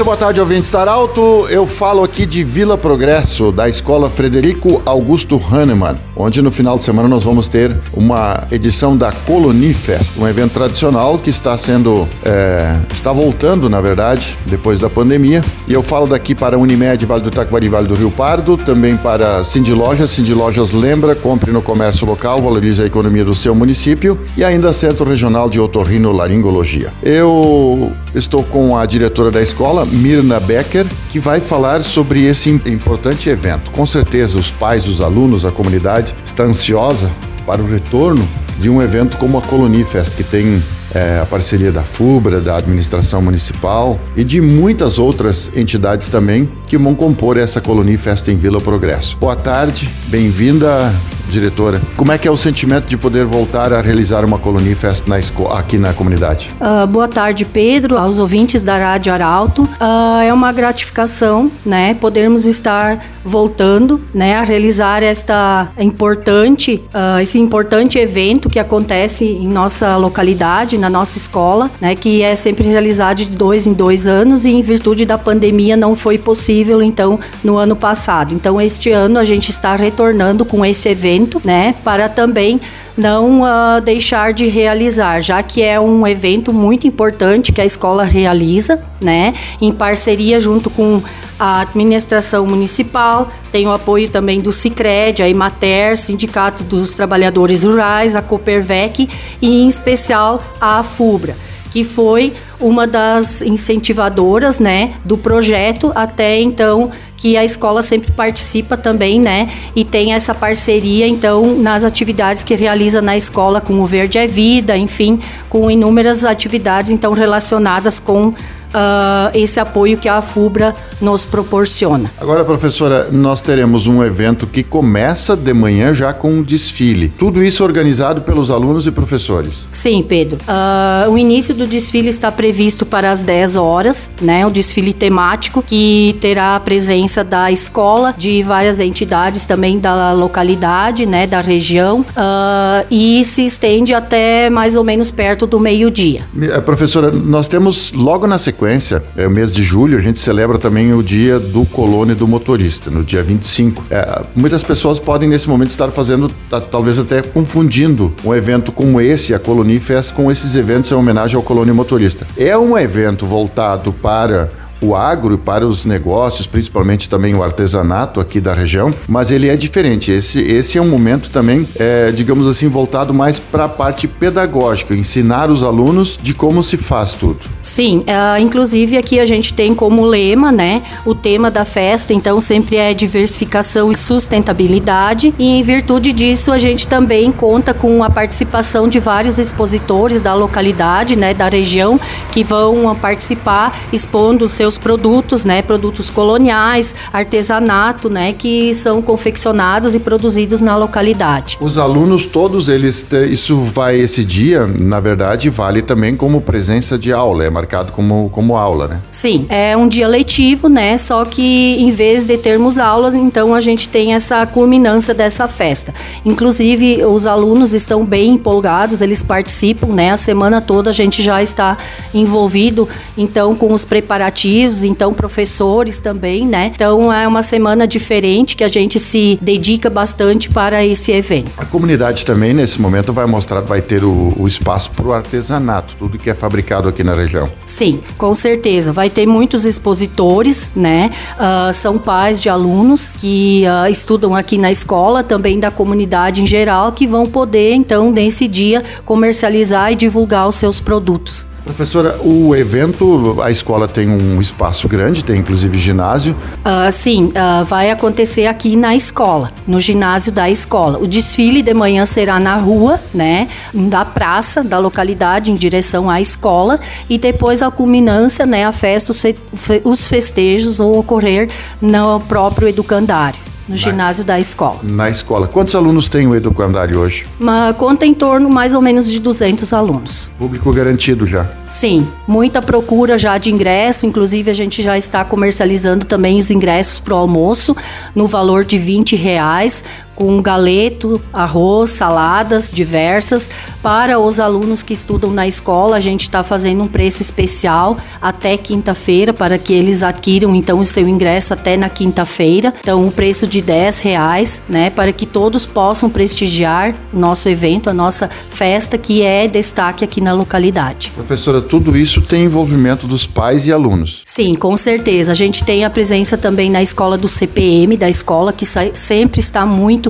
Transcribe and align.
Muito 0.00 0.06
boa 0.06 0.16
tarde, 0.16 0.40
ouvintes 0.40 0.70
da 0.70 0.90
Alto. 0.90 1.46
Eu 1.50 1.66
falo 1.66 2.02
aqui 2.02 2.24
de 2.24 2.42
Vila 2.42 2.78
Progresso, 2.78 3.52
da 3.52 3.68
Escola 3.68 4.08
Frederico 4.08 4.80
Augusto 4.86 5.36
Hahnemann, 5.36 5.94
onde 6.16 6.40
no 6.40 6.50
final 6.50 6.78
de 6.78 6.84
semana 6.84 7.06
nós 7.06 7.22
vamos 7.22 7.48
ter 7.48 7.76
uma 7.92 8.44
edição 8.50 8.96
da 8.96 9.12
Colonifest, 9.12 10.18
um 10.18 10.26
evento 10.26 10.52
tradicional 10.52 11.18
que 11.18 11.28
está 11.28 11.58
sendo, 11.58 12.08
é, 12.24 12.78
está 12.90 13.12
voltando, 13.12 13.68
na 13.68 13.78
verdade, 13.82 14.38
depois 14.46 14.80
da 14.80 14.88
pandemia. 14.88 15.44
E 15.68 15.74
eu 15.74 15.82
falo 15.82 16.06
daqui 16.06 16.34
para 16.34 16.58
Unimed, 16.58 17.04
Vale 17.04 17.22
do 17.22 17.30
Taquari, 17.30 17.68
Vale 17.68 17.86
do 17.86 17.94
Rio 17.94 18.10
Pardo, 18.10 18.56
também 18.56 18.96
para 18.96 19.44
Cindy 19.44 19.74
Lojas. 19.74 20.12
Cindy 20.12 20.32
Lojas 20.32 20.72
lembra, 20.72 21.14
compre 21.14 21.52
no 21.52 21.60
comércio 21.60 22.06
local, 22.06 22.40
valorize 22.40 22.82
a 22.82 22.86
economia 22.86 23.22
do 23.22 23.34
seu 23.34 23.54
município 23.54 24.18
e 24.34 24.42
ainda 24.42 24.72
Centro 24.72 25.04
Regional 25.04 25.50
de 25.50 25.60
Otorrino 25.60 26.10
Laringologia. 26.10 26.90
Eu 27.02 27.92
estou 28.14 28.42
com 28.42 28.76
a 28.76 28.84
diretora 28.86 29.30
da 29.30 29.42
escola, 29.42 29.84
Mirna 29.84 30.40
Becker, 30.40 30.86
que 31.10 31.20
vai 31.20 31.40
falar 31.40 31.82
sobre 31.82 32.24
esse 32.24 32.50
importante 32.50 33.28
evento. 33.28 33.70
Com 33.70 33.86
certeza, 33.86 34.38
os 34.38 34.50
pais, 34.50 34.86
os 34.88 35.00
alunos, 35.00 35.44
a 35.44 35.50
comunidade 35.50 36.14
está 36.24 36.44
ansiosa 36.44 37.10
para 37.46 37.62
o 37.62 37.66
retorno 37.66 38.26
de 38.58 38.68
um 38.68 38.82
evento 38.82 39.16
como 39.16 39.38
a 39.38 39.42
Colonifest, 39.42 40.14
que 40.14 40.22
tem 40.22 40.62
é, 40.94 41.20
a 41.22 41.26
parceria 41.26 41.72
da 41.72 41.82
FUBRA, 41.82 42.40
da 42.40 42.56
administração 42.56 43.22
municipal 43.22 43.98
e 44.16 44.24
de 44.24 44.40
muitas 44.40 44.98
outras 44.98 45.50
entidades 45.54 46.08
também 46.08 46.48
que 46.66 46.76
vão 46.76 46.94
compor 46.94 47.36
essa 47.36 47.60
Colonifest 47.60 48.28
em 48.28 48.36
Vila 48.36 48.60
Progresso. 48.60 49.16
Boa 49.16 49.36
tarde, 49.36 49.90
bem-vinda, 50.08 50.92
diretora. 51.30 51.80
Como 51.96 52.12
é 52.12 52.18
que 52.18 52.26
é 52.26 52.30
o 52.30 52.36
sentimento 52.36 52.86
de 52.86 52.96
poder 52.96 53.24
voltar 53.24 53.72
a 53.72 53.80
realizar 53.80 54.24
uma 54.24 54.38
Colonifest 54.38 55.08
na 55.08 55.20
aqui 55.52 55.78
na 55.78 55.92
comunidade? 55.92 56.50
Uh, 56.60 56.86
boa 56.86 57.06
tarde, 57.06 57.44
Pedro, 57.44 57.96
aos 57.96 58.18
ouvintes 58.18 58.64
da 58.64 58.76
Rádio 58.76 59.12
Arauto. 59.12 59.62
Uh, 59.62 60.22
é 60.24 60.32
uma 60.32 60.50
gratificação, 60.52 61.50
né, 61.64 61.94
podermos 61.94 62.46
estar 62.46 62.98
voltando, 63.24 64.00
né, 64.14 64.36
a 64.36 64.42
realizar 64.42 65.02
esta 65.02 65.70
importante, 65.78 66.82
uh, 66.94 67.20
esse 67.20 67.38
importante 67.38 67.98
evento 67.98 68.48
que 68.48 68.58
acontece 68.58 69.24
em 69.24 69.46
nossa 69.46 69.96
localidade, 69.96 70.78
na 70.78 70.88
nossa 70.88 71.18
escola, 71.18 71.70
né, 71.80 71.94
que 71.94 72.22
é 72.22 72.34
sempre 72.34 72.66
realizado 72.66 73.18
de 73.18 73.30
dois 73.30 73.66
em 73.66 73.72
dois 73.72 74.06
anos 74.06 74.44
e 74.44 74.50
em 74.50 74.62
virtude 74.62 75.04
da 75.04 75.18
pandemia 75.18 75.76
não 75.76 75.94
foi 75.94 76.16
possível, 76.16 76.82
então, 76.82 77.18
no 77.44 77.56
ano 77.56 77.76
passado. 77.76 78.34
Então, 78.34 78.60
este 78.60 78.90
ano 78.90 79.18
a 79.18 79.24
gente 79.24 79.50
está 79.50 79.76
retornando 79.76 80.44
com 80.44 80.64
esse 80.64 80.88
evento, 80.88 81.19
né, 81.44 81.74
para 81.84 82.08
também 82.08 82.60
não 82.96 83.42
uh, 83.42 83.80
deixar 83.82 84.32
de 84.32 84.46
realizar, 84.46 85.20
já 85.20 85.42
que 85.42 85.62
é 85.62 85.80
um 85.80 86.06
evento 86.06 86.52
muito 86.52 86.86
importante 86.86 87.52
que 87.52 87.60
a 87.60 87.64
escola 87.64 88.04
realiza, 88.04 88.82
né, 89.00 89.32
em 89.60 89.72
parceria 89.72 90.38
junto 90.38 90.68
com 90.70 91.02
a 91.38 91.62
administração 91.62 92.46
municipal, 92.46 93.30
tem 93.50 93.66
o 93.66 93.72
apoio 93.72 94.10
também 94.10 94.40
do 94.40 94.52
Cicred, 94.52 95.22
a 95.22 95.28
Imater, 95.28 95.96
Sindicato 95.96 96.62
dos 96.62 96.92
Trabalhadores 96.92 97.64
Rurais, 97.64 98.14
a 98.14 98.20
Copervec 98.20 99.08
e 99.40 99.62
em 99.62 99.68
especial 99.68 100.42
a 100.60 100.82
FUBRA 100.82 101.49
que 101.70 101.84
foi 101.84 102.32
uma 102.60 102.86
das 102.86 103.42
incentivadoras, 103.42 104.58
né, 104.58 104.94
do 105.04 105.16
projeto. 105.16 105.92
Até 105.94 106.40
então 106.40 106.90
que 107.16 107.36
a 107.36 107.44
escola 107.44 107.82
sempre 107.82 108.10
participa 108.12 108.76
também, 108.76 109.20
né, 109.20 109.50
e 109.76 109.84
tem 109.84 110.14
essa 110.14 110.34
parceria 110.34 111.06
então 111.06 111.56
nas 111.58 111.84
atividades 111.84 112.42
que 112.42 112.54
realiza 112.54 113.02
na 113.02 113.16
escola 113.16 113.60
com 113.60 113.74
o 113.80 113.86
Verde 113.86 114.18
é 114.18 114.26
Vida, 114.26 114.76
enfim, 114.76 115.20
com 115.48 115.70
inúmeras 115.70 116.24
atividades 116.24 116.90
então 116.90 117.12
relacionadas 117.12 118.00
com 118.00 118.28
uh, 118.70 119.30
esse 119.34 119.60
apoio 119.60 119.98
que 119.98 120.08
a 120.08 120.22
FUBRA 120.22 120.74
nos 121.00 121.24
proporciona. 121.24 122.10
Agora, 122.20 122.44
professora, 122.44 123.08
nós 123.10 123.40
teremos 123.40 123.86
um 123.86 124.04
evento 124.04 124.46
que 124.46 124.62
começa 124.62 125.36
de 125.36 125.52
manhã 125.52 125.94
já 125.94 126.12
com 126.12 126.30
um 126.30 126.42
desfile. 126.42 127.08
Tudo 127.08 127.42
isso 127.42 127.64
organizado 127.64 128.22
pelos 128.22 128.50
alunos 128.50 128.86
e 128.86 128.90
professores? 128.90 129.66
Sim, 129.70 130.04
Pedro. 130.06 130.38
Uh, 130.42 131.10
o 131.10 131.18
início 131.18 131.54
do 131.54 131.66
desfile 131.66 132.08
está 132.08 132.30
previsto 132.30 132.86
para 132.86 133.10
as 133.10 133.22
10 133.22 133.56
horas, 133.56 134.10
né? 134.20 134.46
O 134.46 134.50
desfile 134.50 134.92
temático 134.92 135.62
que 135.62 136.16
terá 136.20 136.56
a 136.56 136.60
presença 136.60 137.24
da 137.24 137.50
escola, 137.50 138.14
de 138.16 138.42
várias 138.42 138.80
entidades 138.80 139.44
também 139.46 139.78
da 139.78 140.12
localidade, 140.12 141.06
né? 141.06 141.26
Da 141.26 141.40
região 141.40 142.00
uh, 142.00 142.86
e 142.90 143.24
se 143.24 143.44
estende 143.44 143.94
até 143.94 144.50
mais 144.50 144.76
ou 144.76 144.84
menos 144.84 145.10
perto 145.10 145.46
do 145.46 145.58
meio-dia. 145.58 146.24
Eh, 146.40 146.60
professora, 146.60 147.10
nós 147.10 147.48
temos 147.48 147.92
logo 147.92 148.26
na 148.26 148.38
sequência 148.38 148.60
sequência, 148.60 149.02
é 149.16 149.26
o 149.26 149.30
mês 149.30 149.52
de 149.52 149.62
julho, 149.62 149.96
a 149.96 150.00
gente 150.00 150.18
celebra 150.18 150.58
também 150.58 150.89
o 150.92 151.02
dia 151.02 151.38
do 151.38 151.64
colono 151.66 152.12
e 152.12 152.14
do 152.14 152.26
motorista, 152.26 152.90
no 152.90 153.02
dia 153.04 153.22
25. 153.22 153.84
É, 153.90 154.22
muitas 154.34 154.62
pessoas 154.62 154.98
podem 154.98 155.28
nesse 155.28 155.48
momento 155.48 155.70
estar 155.70 155.90
fazendo, 155.90 156.30
talvez 156.70 156.98
até 156.98 157.22
confundindo 157.22 158.12
um 158.24 158.34
evento 158.34 158.72
como 158.72 159.00
esse, 159.00 159.34
a 159.34 159.38
Coloni 159.38 159.80
Fest, 159.80 160.12
com 160.12 160.30
esses 160.30 160.56
eventos 160.56 160.90
em 160.90 160.94
homenagem 160.94 161.36
ao 161.36 161.42
colono 161.42 161.70
e 161.70 161.74
motorista. 161.74 162.26
É 162.36 162.56
um 162.56 162.76
evento 162.76 163.26
voltado 163.26 163.92
para 163.92 164.48
o 164.80 164.94
agro 164.94 165.36
para 165.36 165.66
os 165.66 165.84
negócios, 165.84 166.46
principalmente 166.46 167.08
também 167.08 167.34
o 167.34 167.42
artesanato 167.42 168.20
aqui 168.20 168.40
da 168.40 168.54
região, 168.54 168.92
mas 169.06 169.30
ele 169.30 169.48
é 169.48 169.56
diferente. 169.56 170.10
Esse, 170.10 170.40
esse 170.40 170.78
é 170.78 170.82
um 170.82 170.88
momento 170.88 171.30
também, 171.30 171.66
é, 171.78 172.10
digamos 172.10 172.46
assim, 172.46 172.68
voltado 172.68 173.12
mais 173.12 173.38
para 173.38 173.64
a 173.64 173.68
parte 173.68 174.08
pedagógica, 174.08 174.94
ensinar 174.94 175.50
os 175.50 175.62
alunos 175.62 176.18
de 176.20 176.32
como 176.34 176.62
se 176.62 176.76
faz 176.76 177.14
tudo. 177.14 177.38
Sim, 177.60 177.98
uh, 178.00 178.40
inclusive 178.40 178.96
aqui 178.96 179.20
a 179.20 179.26
gente 179.26 179.52
tem 179.52 179.74
como 179.74 180.04
lema, 180.04 180.50
né, 180.50 180.82
o 181.04 181.14
tema 181.14 181.50
da 181.50 181.64
festa, 181.64 182.12
então 182.12 182.40
sempre 182.40 182.76
é 182.76 182.94
diversificação 182.94 183.92
e 183.92 183.98
sustentabilidade, 183.98 185.34
e 185.38 185.58
em 185.58 185.62
virtude 185.62 186.12
disso 186.12 186.52
a 186.52 186.58
gente 186.58 186.86
também 186.86 187.30
conta 187.30 187.74
com 187.74 188.02
a 188.02 188.10
participação 188.10 188.88
de 188.88 188.98
vários 188.98 189.38
expositores 189.38 190.20
da 190.22 190.34
localidade, 190.34 191.16
né, 191.16 191.34
da 191.34 191.48
região, 191.48 192.00
que 192.32 192.42
vão 192.42 192.94
participar 192.94 193.78
expondo 193.92 194.44
os 194.44 194.52
seus 194.52 194.69
seus 194.70 194.78
produtos, 194.78 195.44
né, 195.44 195.62
produtos 195.62 196.08
coloniais, 196.08 196.94
artesanato, 197.12 198.08
né, 198.08 198.32
que 198.32 198.72
são 198.72 199.02
confeccionados 199.02 199.96
e 199.96 199.98
produzidos 199.98 200.60
na 200.60 200.76
localidade. 200.76 201.58
Os 201.60 201.76
alunos 201.76 202.24
todos 202.24 202.68
eles 202.68 203.04
isso 203.28 203.58
vai 203.58 203.98
esse 203.98 204.24
dia, 204.24 204.66
na 204.66 205.00
verdade, 205.00 205.50
vale 205.50 205.82
também 205.82 206.14
como 206.14 206.40
presença 206.40 206.96
de 206.96 207.12
aula, 207.12 207.44
é 207.44 207.50
marcado 207.50 207.90
como 207.90 208.30
como 208.30 208.56
aula, 208.56 208.86
né? 208.86 209.00
Sim, 209.10 209.46
é 209.48 209.76
um 209.76 209.88
dia 209.88 210.06
letivo, 210.06 210.68
né? 210.68 210.96
Só 210.96 211.24
que 211.24 211.76
em 211.80 211.90
vez 211.90 212.24
de 212.24 212.36
termos 212.38 212.78
aulas, 212.78 213.14
então 213.14 213.54
a 213.54 213.60
gente 213.60 213.88
tem 213.88 214.14
essa 214.14 214.46
culminância 214.46 215.12
dessa 215.12 215.48
festa. 215.48 215.92
Inclusive, 216.24 217.04
os 217.04 217.26
alunos 217.26 217.72
estão 217.72 218.04
bem 218.04 218.34
empolgados, 218.34 219.02
eles 219.02 219.22
participam, 219.22 219.88
né? 219.88 220.12
A 220.12 220.16
semana 220.16 220.60
toda 220.60 220.90
a 220.90 220.92
gente 220.92 221.22
já 221.22 221.42
está 221.42 221.76
envolvido, 222.14 222.88
então, 223.16 223.54
com 223.54 223.72
os 223.72 223.84
preparativos 223.84 224.59
então 224.84 225.12
professores 225.12 226.00
também, 226.00 226.46
né? 226.46 226.72
Então 226.74 227.12
é 227.12 227.26
uma 227.26 227.42
semana 227.42 227.86
diferente 227.86 228.56
que 228.56 228.64
a 228.64 228.68
gente 228.68 228.98
se 228.98 229.38
dedica 229.40 229.88
bastante 229.90 230.48
para 230.48 230.84
esse 230.84 231.12
evento. 231.12 231.50
A 231.56 231.64
comunidade 231.64 232.24
também 232.24 232.52
nesse 232.52 232.80
momento 232.80 233.12
vai 233.12 233.26
mostrar, 233.26 233.60
vai 233.60 233.80
ter 233.80 234.04
o, 234.04 234.34
o 234.36 234.46
espaço 234.46 234.90
para 234.92 235.06
o 235.06 235.12
artesanato, 235.12 235.94
tudo 235.98 236.18
que 236.18 236.30
é 236.30 236.34
fabricado 236.34 236.88
aqui 236.88 237.02
na 237.02 237.14
região. 237.14 237.50
Sim, 237.64 238.00
com 238.16 238.34
certeza. 238.34 238.92
Vai 238.92 239.10
ter 239.10 239.26
muitos 239.26 239.64
expositores, 239.64 240.70
né? 240.74 241.10
Uh, 241.36 241.72
são 241.72 241.98
pais 241.98 242.40
de 242.40 242.48
alunos 242.48 243.10
que 243.10 243.64
uh, 243.66 243.90
estudam 243.90 244.34
aqui 244.34 244.58
na 244.58 244.70
escola, 244.70 245.22
também 245.22 245.58
da 245.58 245.70
comunidade 245.70 246.42
em 246.42 246.46
geral, 246.46 246.92
que 246.92 247.06
vão 247.06 247.26
poder 247.26 247.74
então 247.74 248.10
nesse 248.10 248.46
dia 248.46 248.82
comercializar 249.04 249.92
e 249.92 249.96
divulgar 249.96 250.46
os 250.46 250.54
seus 250.54 250.80
produtos. 250.80 251.49
Professora, 251.64 252.18
o 252.22 252.54
evento, 252.56 253.40
a 253.42 253.50
escola 253.50 253.86
tem 253.86 254.08
um 254.08 254.40
espaço 254.40 254.88
grande, 254.88 255.24
tem 255.24 255.38
inclusive 255.38 255.76
ginásio. 255.78 256.34
Uh, 256.58 256.90
sim, 256.90 257.26
uh, 257.26 257.64
vai 257.64 257.90
acontecer 257.90 258.46
aqui 258.46 258.76
na 258.76 258.96
escola, 258.96 259.52
no 259.66 259.78
ginásio 259.78 260.32
da 260.32 260.48
escola. 260.48 260.98
O 260.98 261.06
desfile 261.06 261.62
de 261.62 261.74
manhã 261.74 262.06
será 262.06 262.40
na 262.40 262.56
rua, 262.56 263.00
né, 263.12 263.48
da 263.72 264.04
praça 264.04 264.64
da 264.64 264.78
localidade 264.78 265.52
em 265.52 265.54
direção 265.54 266.08
à 266.08 266.20
escola 266.20 266.80
e 267.08 267.18
depois 267.18 267.62
a 267.62 267.70
culminância, 267.70 268.46
né, 268.46 268.64
a 268.64 268.72
festa, 268.72 269.12
os, 269.12 269.20
fe 269.20 269.80
os 269.84 270.06
festejos 270.06 270.78
vão 270.78 270.98
ocorrer 270.98 271.48
no 271.80 272.20
próprio 272.20 272.68
educandário. 272.68 273.49
No 273.70 273.76
ginásio 273.76 274.24
da 274.24 274.38
escola. 274.40 274.80
Na 274.82 275.08
escola. 275.08 275.46
Quantos 275.46 275.74
alunos 275.76 276.08
tem 276.08 276.26
o 276.26 276.34
Educandário 276.34 276.98
hoje? 276.98 277.24
Uma 277.38 277.72
conta 277.72 278.04
em 278.04 278.12
torno 278.12 278.50
mais 278.50 278.74
ou 278.74 278.82
menos 278.82 279.08
de 279.08 279.20
200 279.20 279.72
alunos. 279.72 280.30
Público 280.36 280.72
garantido 280.72 281.24
já. 281.24 281.48
Sim, 281.68 282.06
muita 282.26 282.60
procura 282.60 283.16
já 283.16 283.38
de 283.38 283.50
ingresso, 283.50 284.06
inclusive 284.06 284.50
a 284.50 284.54
gente 284.54 284.82
já 284.82 284.98
está 284.98 285.24
comercializando 285.24 286.04
também 286.04 286.38
os 286.38 286.50
ingressos 286.50 286.98
para 286.98 287.14
o 287.14 287.16
almoço 287.16 287.76
no 288.12 288.26
valor 288.26 288.64
de 288.64 288.76
20 288.76 289.14
reais, 289.14 289.84
com 290.20 290.42
galeto, 290.42 291.18
arroz, 291.32 291.88
saladas 291.88 292.70
diversas. 292.70 293.50
Para 293.82 294.18
os 294.18 294.38
alunos 294.38 294.82
que 294.82 294.92
estudam 294.92 295.30
na 295.30 295.48
escola, 295.48 295.96
a 295.96 296.00
gente 296.00 296.24
está 296.24 296.44
fazendo 296.44 296.82
um 296.82 296.86
preço 296.86 297.22
especial 297.22 297.96
até 298.20 298.54
quinta-feira 298.58 299.32
para 299.32 299.56
que 299.56 299.72
eles 299.72 300.02
adquiram 300.02 300.54
então 300.54 300.78
o 300.78 300.84
seu 300.84 301.08
ingresso 301.08 301.54
até 301.54 301.74
na 301.74 301.88
quinta-feira. 301.88 302.74
Então, 302.82 303.08
o 303.08 303.10
preço 303.10 303.46
de 303.46 303.62
10 303.62 304.00
reais, 304.00 304.60
né, 304.68 304.90
para 304.90 305.10
que 305.10 305.24
todos 305.24 305.64
possam 305.64 306.10
prestigiar 306.10 306.94
o 307.14 307.18
nosso 307.18 307.48
evento, 307.48 307.88
a 307.88 307.94
nossa 307.94 308.28
festa, 308.50 308.98
que 308.98 309.22
é 309.22 309.48
destaque 309.48 310.04
aqui 310.04 310.20
na 310.20 310.34
localidade. 310.34 311.12
Professora, 311.14 311.62
tudo 311.62 311.96
isso 311.96 312.20
tem 312.20 312.44
envolvimento 312.44 313.06
dos 313.06 313.26
pais 313.26 313.64
e 313.64 313.72
alunos? 313.72 314.20
Sim, 314.26 314.54
com 314.54 314.76
certeza. 314.76 315.32
A 315.32 315.34
gente 315.34 315.64
tem 315.64 315.82
a 315.82 315.88
presença 315.88 316.36
também 316.36 316.68
na 316.68 316.82
escola 316.82 317.16
do 317.16 317.26
CPM, 317.26 317.96
da 317.96 318.10
escola, 318.10 318.52
que 318.52 318.66
sempre 318.66 319.40
está 319.40 319.64
muito 319.64 320.09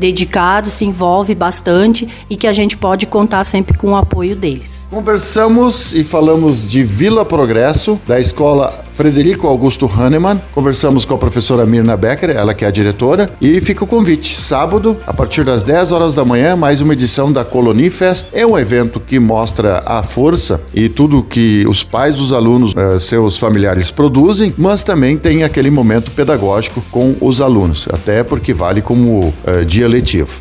dedicado, 0.00 0.70
se 0.70 0.84
envolve 0.84 1.34
bastante 1.34 2.08
e 2.28 2.36
que 2.36 2.46
a 2.46 2.52
gente 2.52 2.76
pode 2.76 3.06
contar 3.06 3.44
sempre 3.44 3.76
com 3.76 3.90
o 3.90 3.96
apoio 3.96 4.34
deles. 4.34 4.88
Conversamos 4.90 5.94
e 5.94 6.02
falamos 6.02 6.68
de 6.68 6.82
Vila 6.82 7.24
Progresso, 7.24 8.00
da 8.06 8.18
escola 8.18 8.82
Frederico 8.94 9.46
Augusto 9.46 9.86
Hahnemann. 9.86 10.40
Conversamos 10.52 11.04
com 11.04 11.14
a 11.14 11.18
professora 11.18 11.64
Mirna 11.64 11.96
Becker, 11.96 12.30
ela 12.30 12.52
que 12.52 12.64
é 12.64 12.68
a 12.68 12.70
diretora, 12.70 13.30
e 13.40 13.60
fica 13.60 13.84
o 13.84 13.86
convite. 13.86 14.40
Sábado, 14.40 14.96
a 15.06 15.12
partir 15.12 15.44
das 15.44 15.62
10 15.62 15.92
horas 15.92 16.14
da 16.14 16.24
manhã, 16.24 16.56
mais 16.56 16.80
uma 16.80 16.92
edição 16.92 17.32
da 17.32 17.44
Colonifest. 17.44 18.26
É 18.32 18.46
um 18.46 18.58
evento 18.58 19.00
que 19.00 19.18
mostra 19.18 19.82
a 19.86 20.02
força 20.02 20.60
e 20.74 20.88
tudo 20.88 21.22
que 21.22 21.66
os 21.66 21.82
pais 21.82 22.16
dos 22.16 22.32
alunos, 22.32 22.74
eh, 22.76 23.00
seus 23.00 23.38
familiares 23.38 23.90
produzem, 23.90 24.54
mas 24.56 24.82
também 24.82 25.16
tem 25.16 25.44
aquele 25.44 25.70
momento 25.70 26.10
pedagógico 26.10 26.82
com 26.90 27.14
os 27.20 27.40
alunos, 27.40 27.88
até 27.92 28.22
porque 28.22 28.52
vale 28.52 28.82
como 28.82 29.32
eh, 29.46 29.64
dia 29.64 29.88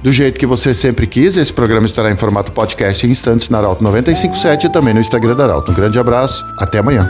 do 0.04 0.12
jeito 0.12 0.40
que 0.40 0.46
você 0.46 0.74
sempre 0.74 1.08
quis, 1.08 1.38
esse 1.38 1.52
programa 1.52 1.86
estará 1.86 2.12
em 2.12 2.16
formato 2.16 2.52
podcast 2.52 3.06
em 3.06 3.12
instantes 3.12 3.50
na 3.50 3.58
Arauto 3.58 3.84
957 3.84 4.68
e 4.68 4.70
também 4.72 4.94
no 4.94 5.00
Instagram 5.00 5.36
da 5.36 5.46
Arauto. 5.46 5.72
Um 5.72 5.76
grande 5.76 5.98
abraço, 5.98 6.46
até 6.58 6.80
amanhã. 6.80 7.10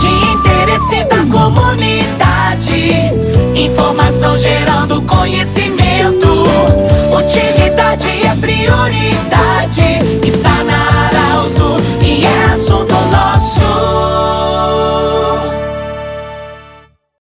De 0.00 0.06
interesse 0.06 1.04
da 1.04 1.24
comunidade, 1.30 2.72
informação 3.54 4.38
gerando 4.38 5.02
conhecimento, 5.02 6.26
utilidade 7.16 8.08
é 8.08 8.34
prioridade. 8.40 9.39